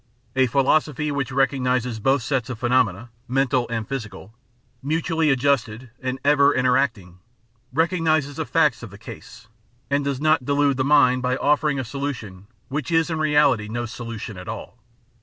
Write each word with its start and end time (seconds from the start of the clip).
A 0.35 0.47
philosophy 0.47 1.11
which 1.11 1.31
recognises 1.31 1.99
both 1.99 2.23
sets 2.23 2.49
of 2.49 2.57
phenomena— 2.57 3.11
omental 3.29 3.67
and 3.69 3.87
physical— 3.87 4.33
^mutually 4.83 5.31
ad 5.31 5.37
justed 5.39 5.91
and 6.01 6.17
ever 6.25 6.55
interacting, 6.55 7.19
recognises 7.71 8.37
the 8.37 8.45
facts 8.47 8.81
of 8.81 8.89
the 8.89 8.97
case, 8.97 9.47
and 9.91 10.03
does 10.03 10.19
not 10.19 10.43
delude 10.43 10.77
the 10.77 10.83
mind 10.83 11.21
by 11.21 11.37
offering 11.37 11.77
a 11.79 11.83
solution 11.85 12.47
which 12.67 12.89
is 12.89 13.11
in 13.11 13.19
reality 13.19 13.67
no 13.67 13.85
solution 13.85 14.37
at 14.37 14.47
all. 14.47 14.75